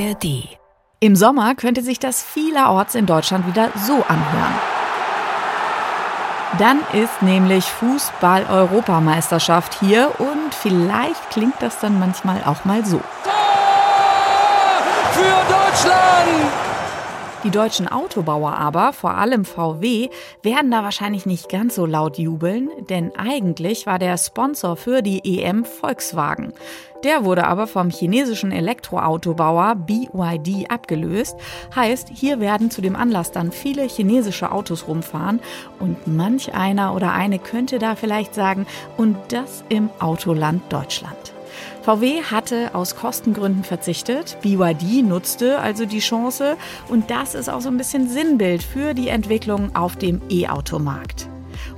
[0.00, 0.48] ARD.
[1.00, 4.54] Im Sommer könnte sich das vielerorts in Deutschland wieder so anhören.
[6.58, 13.00] Dann ist nämlich Fußball-Europameisterschaft hier und vielleicht klingt das dann manchmal auch mal so.
[17.42, 20.10] Die deutschen Autobauer aber, vor allem VW,
[20.42, 25.40] werden da wahrscheinlich nicht ganz so laut jubeln, denn eigentlich war der Sponsor für die
[25.40, 26.52] EM Volkswagen.
[27.02, 31.34] Der wurde aber vom chinesischen Elektroautobauer BYD abgelöst.
[31.74, 35.40] Heißt, hier werden zu dem Anlass dann viele chinesische Autos rumfahren
[35.78, 38.66] und manch einer oder eine könnte da vielleicht sagen,
[38.98, 41.32] und das im Autoland Deutschland.
[41.82, 44.38] VW hatte aus Kostengründen verzichtet.
[44.42, 46.56] BYD nutzte also die Chance
[46.88, 51.28] und das ist auch so ein bisschen Sinnbild für die Entwicklung auf dem E-Automarkt.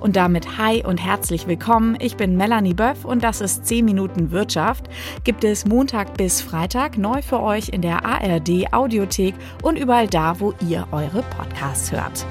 [0.00, 1.96] Und damit hi und herzlich willkommen.
[2.00, 4.88] Ich bin Melanie Böff und das ist 10 Minuten Wirtschaft.
[5.24, 10.40] Gibt es Montag bis Freitag neu für euch in der ARD Audiothek und überall da,
[10.40, 12.26] wo ihr eure Podcasts hört.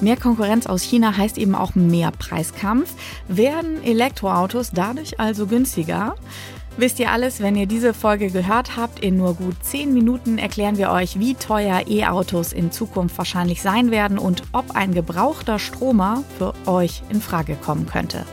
[0.00, 2.92] Mehr Konkurrenz aus China heißt eben auch mehr Preiskampf.
[3.28, 6.16] Werden Elektroautos dadurch also günstiger?
[6.76, 8.98] Wisst ihr alles, wenn ihr diese Folge gehört habt?
[8.98, 13.90] In nur gut 10 Minuten erklären wir euch, wie teuer E-Autos in Zukunft wahrscheinlich sein
[13.90, 18.26] werden und ob ein gebrauchter Stromer für euch in Frage kommen könnte.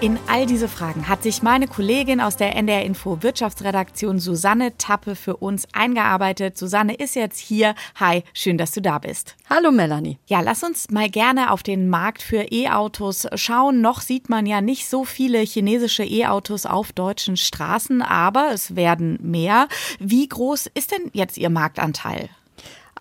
[0.00, 5.14] In all diese Fragen hat sich meine Kollegin aus der NDR Info Wirtschaftsredaktion Susanne Tappe
[5.14, 6.58] für uns eingearbeitet.
[6.58, 7.74] Susanne ist jetzt hier.
[7.98, 9.36] Hi, schön, dass du da bist.
[9.48, 10.18] Hallo Melanie.
[10.26, 13.80] Ja, lass uns mal gerne auf den Markt für E-Autos schauen.
[13.80, 19.18] Noch sieht man ja nicht so viele chinesische E-Autos auf deutschen Straßen, aber es werden
[19.22, 19.68] mehr.
[20.00, 22.28] Wie groß ist denn jetzt Ihr Marktanteil?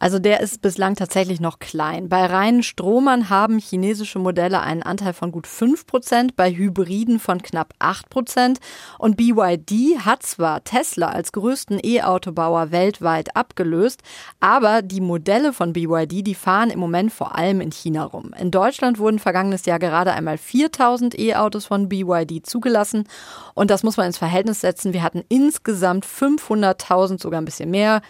[0.04, 2.10] Also der ist bislang tatsächlich noch klein.
[2.10, 7.74] Bei reinen Stromern haben chinesische Modelle einen Anteil von gut 5%, bei Hybriden von knapp
[7.80, 8.58] 8%.
[9.00, 14.02] Und BYD hat zwar Tesla als größten E-Autobauer weltweit abgelöst,
[14.42, 18.34] aber die Modelle von BYD, die fahren im Moment vor allem in China rum.
[18.38, 23.08] In Deutschland wurden vergangenes Jahr gerade einmal 4000 E-Autos von BYD zugelassen.
[23.54, 24.92] Und das muss man ins Verhältnis setzen.
[24.92, 28.02] Wir hatten insgesamt 500.000, sogar ein bisschen mehr,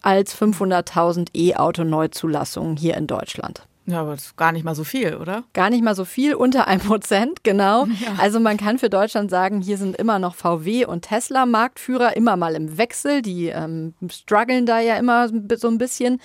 [0.00, 3.66] als 500.000 E-Auto-Neuzulassungen hier in Deutschland.
[3.86, 5.42] Ja, aber das ist gar nicht mal so viel, oder?
[5.54, 7.86] Gar nicht mal so viel, unter ein Prozent, genau.
[8.02, 8.14] Ja.
[8.18, 12.36] Also man kann für Deutschland sagen, hier sind immer noch VW und Tesla Marktführer, immer
[12.36, 13.22] mal im Wechsel.
[13.22, 16.20] Die ähm, strugglen da ja immer so ein bisschen.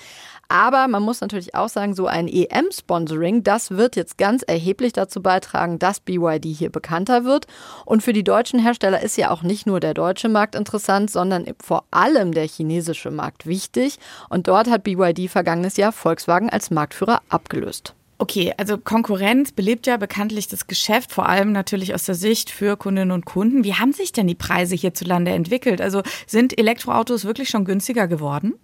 [0.50, 5.22] Aber man muss natürlich auch sagen, so ein EM-Sponsoring, das wird jetzt ganz erheblich dazu
[5.22, 7.48] beitragen, dass BYD hier bekannter wird.
[7.86, 11.46] Und für die deutschen Hersteller ist ja auch nicht nur der deutsche Markt interessant, sondern
[11.62, 14.00] vor allem der chinesische Markt wichtig.
[14.30, 17.96] Und dort hat BYD vergangenes Jahr Volkswagen als Marktführer abgelöst.
[18.20, 22.76] Okay, also Konkurrenz belebt ja bekanntlich das Geschäft, vor allem natürlich aus der Sicht für
[22.76, 23.64] Kundinnen und Kunden.
[23.64, 25.82] Wie haben sich denn die Preise hierzulande entwickelt?
[25.82, 28.56] Also sind Elektroautos wirklich schon günstiger geworden?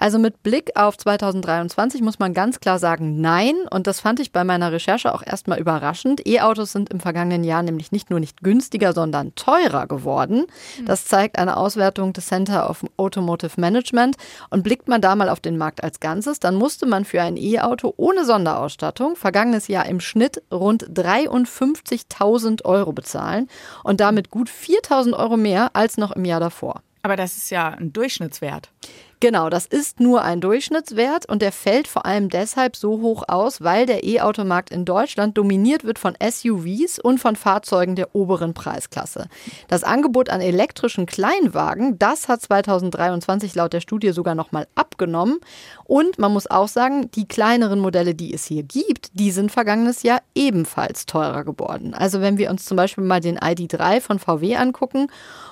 [0.00, 3.54] Also mit Blick auf 2023 muss man ganz klar sagen, nein.
[3.70, 6.26] Und das fand ich bei meiner Recherche auch erstmal überraschend.
[6.26, 10.46] E-Autos sind im vergangenen Jahr nämlich nicht nur nicht günstiger, sondern teurer geworden.
[10.76, 10.86] Hm.
[10.86, 14.16] Das zeigt eine Auswertung des Center of Automotive Management.
[14.48, 17.36] Und blickt man da mal auf den Markt als Ganzes, dann musste man für ein
[17.36, 23.48] E-Auto ohne Sonderausstattung vergangenes Jahr im Schnitt rund 53.000 Euro bezahlen
[23.84, 26.80] und damit gut 4.000 Euro mehr als noch im Jahr davor.
[27.02, 28.70] Aber das ist ja ein Durchschnittswert.
[29.22, 33.60] Genau, das ist nur ein Durchschnittswert und der fällt vor allem deshalb so hoch aus,
[33.60, 39.26] weil der E-Automarkt in Deutschland dominiert wird von SUVs und von Fahrzeugen der oberen Preisklasse.
[39.68, 45.40] Das Angebot an elektrischen Kleinwagen, das hat 2023 laut der Studie sogar nochmal abgenommen.
[45.84, 50.02] Und man muss auch sagen, die kleineren Modelle, die es hier gibt, die sind vergangenes
[50.02, 51.92] Jahr ebenfalls teurer geworden.
[51.92, 55.08] Also wenn wir uns zum Beispiel mal den ID3 von VW angucken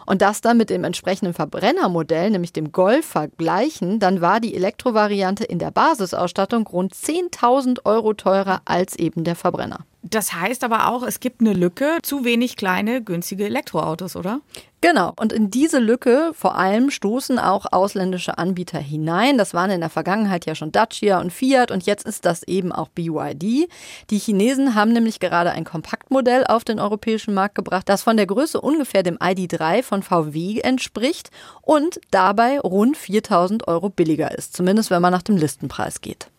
[0.06, 5.42] und das dann mit dem entsprechenden Verbrennermodell, nämlich dem Golf, vergleichen, dann war die Elektrovariante
[5.42, 9.80] in der Basisausstattung rund 10.000 Euro teurer als eben der Verbrenner.
[10.02, 14.40] Das heißt aber auch, es gibt eine Lücke, zu wenig kleine, günstige Elektroautos, oder?
[14.80, 15.12] Genau.
[15.16, 19.38] Und in diese Lücke vor allem stoßen auch ausländische Anbieter hinein.
[19.38, 22.70] Das waren in der Vergangenheit ja schon Dacia und Fiat und jetzt ist das eben
[22.70, 23.68] auch BYD.
[24.10, 28.26] Die Chinesen haben nämlich gerade ein Kompaktmodell auf den europäischen Markt gebracht, das von der
[28.26, 31.30] Größe ungefähr dem ID3 von VW entspricht
[31.60, 34.56] und dabei rund 4000 Euro billiger ist.
[34.56, 36.30] Zumindest wenn man nach dem Listenpreis geht.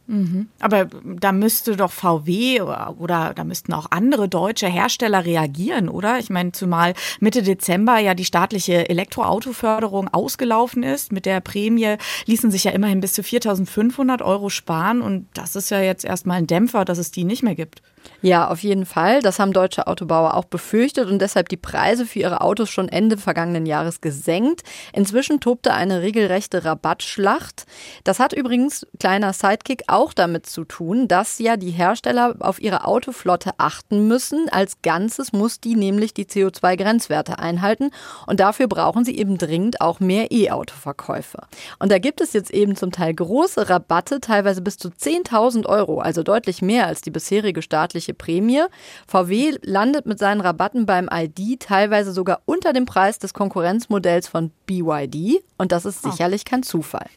[0.59, 6.17] Aber da müsste doch VW oder, oder, da müssten auch andere deutsche Hersteller reagieren, oder?
[6.17, 11.11] Ich meine, zumal Mitte Dezember ja die staatliche Elektroautoförderung ausgelaufen ist.
[11.11, 15.69] Mit der Prämie ließen sich ja immerhin bis zu 4.500 Euro sparen und das ist
[15.69, 17.83] ja jetzt erstmal ein Dämpfer, dass es die nicht mehr gibt.
[18.21, 19.21] Ja, auf jeden Fall.
[19.21, 23.17] Das haben deutsche Autobauer auch befürchtet und deshalb die Preise für ihre Autos schon Ende
[23.17, 24.63] vergangenen Jahres gesenkt.
[24.91, 27.65] Inzwischen tobte eine regelrechte Rabattschlacht.
[28.03, 32.83] Das hat übrigens, kleiner Sidekick, auch damit zu tun, dass ja die Hersteller auf ihre
[32.85, 34.49] Autoflotte achten müssen.
[34.49, 37.91] Als Ganzes muss die nämlich die CO2-Grenzwerte einhalten
[38.27, 41.43] und dafür brauchen sie eben dringend auch mehr E-Auto-Verkäufe.
[41.79, 46.01] Und da gibt es jetzt eben zum Teil große Rabatte, teilweise bis zu 10.000 Euro,
[46.01, 48.63] also deutlich mehr als die bisherige staatliche monatliche Prämie.
[49.07, 54.51] VW landet mit seinen Rabatten beim ID teilweise sogar unter dem Preis des Konkurrenzmodells von
[54.65, 56.11] BYD und das ist ah.
[56.11, 57.07] sicherlich kein Zufall.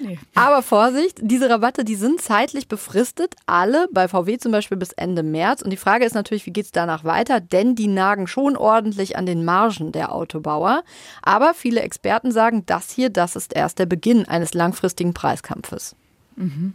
[0.00, 0.18] Nee.
[0.34, 5.22] Aber Vorsicht, diese Rabatte, die sind zeitlich befristet, alle bei VW zum Beispiel bis Ende
[5.22, 5.62] März.
[5.62, 7.40] Und die Frage ist natürlich, wie geht es danach weiter?
[7.40, 10.82] Denn die nagen schon ordentlich an den Margen der Autobauer.
[11.22, 15.94] Aber viele Experten sagen, das hier, das ist erst der Beginn eines langfristigen Preiskampfes.
[16.36, 16.74] Mhm.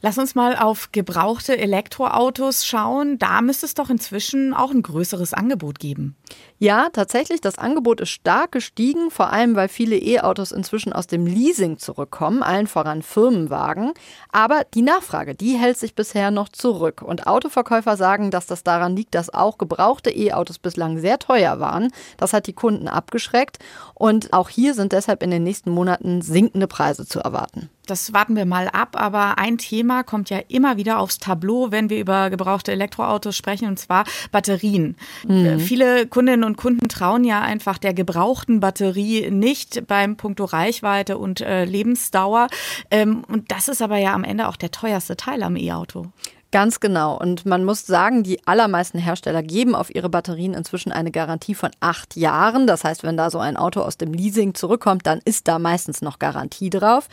[0.00, 3.18] Lass uns mal auf gebrauchte Elektroautos schauen.
[3.18, 6.16] Da müsste es doch inzwischen auch ein größeres Angebot geben.
[6.58, 11.26] Ja, tatsächlich, das Angebot ist stark gestiegen, vor allem weil viele E-Autos inzwischen aus dem
[11.26, 13.92] Leasing zurückkommen, allen voran Firmenwagen.
[14.30, 17.02] Aber die Nachfrage, die hält sich bisher noch zurück.
[17.02, 21.90] Und Autoverkäufer sagen, dass das daran liegt, dass auch gebrauchte E-Autos bislang sehr teuer waren.
[22.16, 23.58] Das hat die Kunden abgeschreckt.
[23.94, 27.68] Und auch hier sind deshalb in den nächsten Monaten sinkende Preise zu erwarten.
[27.86, 31.90] Das warten wir mal ab, aber ein Thema kommt ja immer wieder aufs Tableau, wenn
[31.90, 34.96] wir über gebrauchte Elektroautos sprechen, und zwar Batterien.
[35.28, 35.60] Mhm.
[35.60, 41.42] Viele Kundinnen und Kunden trauen ja einfach der gebrauchten Batterie nicht beim Punkto Reichweite und
[41.42, 42.46] äh, Lebensdauer.
[42.90, 46.06] Ähm, und das ist aber ja am Ende auch der teuerste Teil am E-Auto.
[46.54, 47.18] Ganz genau.
[47.18, 51.72] Und man muss sagen, die allermeisten Hersteller geben auf ihre Batterien inzwischen eine Garantie von
[51.80, 52.66] acht Jahren.
[52.66, 56.00] Das heißt, wenn da so ein Auto aus dem Leasing zurückkommt, dann ist da meistens
[56.00, 57.08] noch Garantie drauf.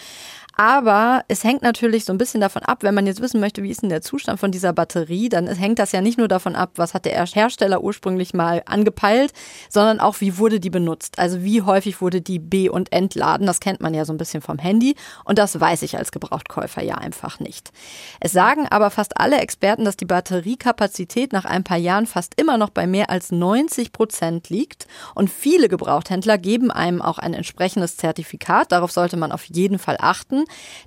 [0.56, 3.72] Aber es hängt natürlich so ein bisschen davon ab, wenn man jetzt wissen möchte, wie
[3.72, 6.72] ist denn der Zustand von dieser Batterie, dann hängt das ja nicht nur davon ab,
[6.76, 9.34] was hat der Hersteller ursprünglich mal angepeilt,
[9.70, 11.20] sondern auch, wie wurde die benutzt.
[11.20, 13.48] Also wie häufig wurde die be- und entladen.
[13.48, 14.96] Das kennt man ja so ein bisschen vom Handy
[15.26, 17.72] und das weiß ich als Gebrauchtkäufer ja einfach nicht.
[18.20, 22.58] Es sagen aber fast alle Experten, dass die Batteriekapazität nach ein paar Jahren fast immer
[22.58, 27.98] noch bei mehr als 90 Prozent liegt und viele Gebrauchthändler geben einem auch ein entsprechendes
[27.98, 28.72] Zertifikat.
[28.72, 30.41] Darauf sollte man auf jeden Fall achten.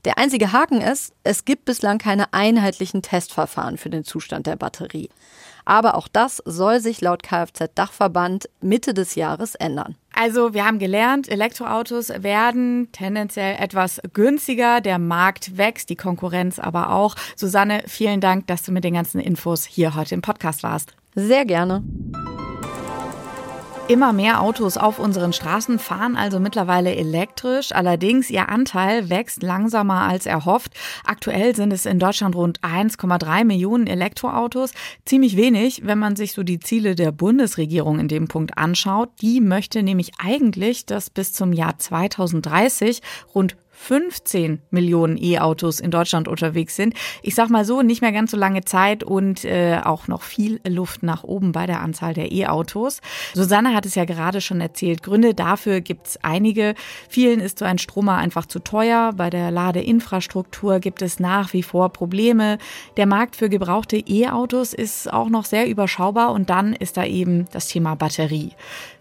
[0.05, 5.11] Der einzige Haken ist, es gibt bislang keine einheitlichen Testverfahren für den Zustand der Batterie.
[5.65, 9.97] Aber auch das soll sich laut Kfz-Dachverband Mitte des Jahres ändern.
[10.15, 16.91] Also wir haben gelernt, Elektroautos werden tendenziell etwas günstiger, der Markt wächst, die Konkurrenz aber
[16.91, 17.17] auch.
[17.35, 20.95] Susanne, vielen Dank, dass du mit den ganzen Infos hier heute im Podcast warst.
[21.15, 21.83] Sehr gerne.
[23.87, 27.71] Immer mehr Autos auf unseren Straßen fahren also mittlerweile elektrisch.
[27.71, 30.73] Allerdings ihr Anteil wächst langsamer als erhofft.
[31.05, 34.73] Aktuell sind es in Deutschland rund 1,3 Millionen Elektroautos.
[35.05, 39.11] Ziemlich wenig, wenn man sich so die Ziele der Bundesregierung in dem Punkt anschaut.
[39.21, 43.03] Die möchte nämlich eigentlich, dass bis zum Jahr 2030
[43.35, 46.94] rund 15 Millionen E-Autos in Deutschland unterwegs sind.
[47.23, 50.61] Ich sag mal so, nicht mehr ganz so lange Zeit und äh, auch noch viel
[50.67, 53.00] Luft nach oben bei der Anzahl der E-Autos.
[53.35, 55.03] Susanne hat es ja gerade schon erzählt.
[55.03, 56.75] Gründe dafür gibt es einige.
[57.09, 59.12] Vielen ist so ein Stromer einfach zu teuer.
[59.17, 62.59] Bei der Ladeinfrastruktur gibt es nach wie vor Probleme.
[62.97, 67.47] Der Markt für gebrauchte E-Autos ist auch noch sehr überschaubar und dann ist da eben
[67.53, 68.53] das Thema Batterie.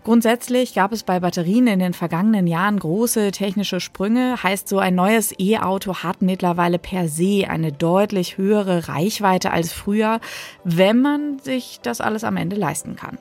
[0.03, 4.43] Grundsätzlich gab es bei Batterien in den vergangenen Jahren große technische Sprünge.
[4.43, 10.19] Heißt, so ein neues E-Auto hat mittlerweile per se eine deutlich höhere Reichweite als früher,
[10.65, 13.17] wenn man sich das alles am Ende leisten kann.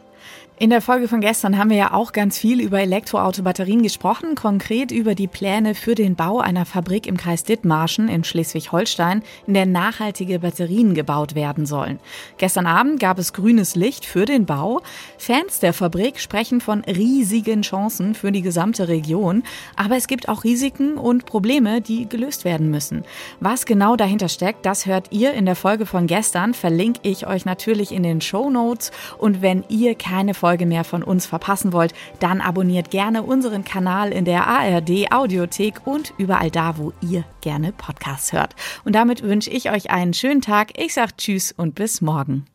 [0.63, 4.93] In der Folge von gestern haben wir ja auch ganz viel über Elektroautobatterien gesprochen, konkret
[4.93, 9.67] über die Pläne für den Bau einer Fabrik im Kreis Dithmarschen in Schleswig-Holstein, in der
[9.67, 11.99] nachhaltige Batterien gebaut werden sollen.
[12.39, 14.81] Gestern Abend gab es grünes Licht für den Bau.
[15.19, 19.43] Fans der Fabrik sprechen von riesigen Chancen für die gesamte Region,
[19.75, 23.03] aber es gibt auch Risiken und Probleme, die gelöst werden müssen.
[23.41, 27.47] Was genau dahinter steckt, das hört ihr in der Folge von gestern, verlinke ich euch
[27.47, 31.73] natürlich in den Show Notes und wenn ihr keine Folge Folge mehr von uns verpassen
[31.73, 37.25] wollt, dann abonniert gerne unseren Kanal in der ARD Audiothek und überall da, wo ihr
[37.41, 38.55] gerne Podcasts hört.
[38.85, 40.79] Und damit wünsche ich euch einen schönen Tag.
[40.79, 42.52] Ich sage Tschüss und bis morgen.